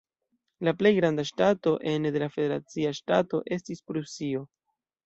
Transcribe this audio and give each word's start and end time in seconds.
La 0.67 0.71
plej 0.79 0.91
granda 0.99 1.25
ŝtato 1.31 1.75
ene 1.93 2.13
de 2.17 2.25
la 2.27 2.31
federacia 2.39 2.97
ŝtato 3.03 3.45
estis 3.59 3.89
Prusio. 3.93 4.47